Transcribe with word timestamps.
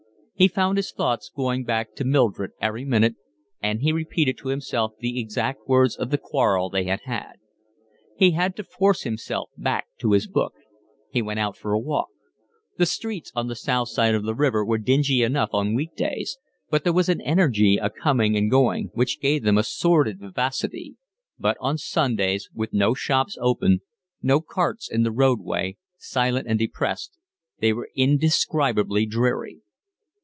He 0.33 0.47
found 0.47 0.77
his 0.77 0.91
thoughts 0.91 1.29
going 1.29 1.65
back 1.65 1.93
to 1.93 2.03
Mildred 2.03 2.53
every 2.59 2.83
minute, 2.83 3.13
and 3.61 3.81
he 3.83 3.91
repeated 3.91 4.39
to 4.39 4.47
himself 4.47 4.93
the 4.97 5.19
exact 5.19 5.67
words 5.67 5.95
of 5.95 6.09
the 6.09 6.17
quarrel 6.17 6.67
they 6.71 6.85
had 6.85 7.01
had. 7.03 7.33
He 8.17 8.31
had 8.31 8.55
to 8.55 8.63
force 8.63 9.03
himself 9.03 9.51
back 9.55 9.85
to 9.99 10.13
his 10.13 10.25
book. 10.25 10.53
He 11.11 11.21
went 11.21 11.39
out 11.39 11.55
for 11.57 11.73
a 11.73 11.79
walk. 11.79 12.09
The 12.79 12.87
streets 12.87 13.31
on 13.35 13.49
the 13.49 13.55
South 13.55 13.89
side 13.89 14.15
of 14.15 14.23
the 14.23 14.33
river 14.33 14.65
were 14.65 14.79
dingy 14.79 15.21
enough 15.21 15.49
on 15.53 15.75
week 15.75 15.95
days, 15.95 16.39
but 16.71 16.83
there 16.83 16.91
was 16.93 17.07
an 17.07 17.21
energy, 17.21 17.77
a 17.79 17.91
coming 17.91 18.35
and 18.35 18.49
going, 18.49 18.89
which 18.95 19.21
gave 19.21 19.43
them 19.43 19.59
a 19.59 19.63
sordid 19.63 20.19
vivacity; 20.19 20.95
but 21.37 21.55
on 21.59 21.77
Sundays, 21.77 22.49
with 22.51 22.73
no 22.73 22.95
shops 22.95 23.37
open, 23.39 23.81
no 24.23 24.41
carts 24.41 24.89
in 24.89 25.03
the 25.03 25.11
roadway, 25.11 25.77
silent 25.97 26.47
and 26.47 26.57
depressed, 26.57 27.19
they 27.59 27.71
were 27.71 27.91
indescribably 27.95 29.05
dreary. 29.05 29.59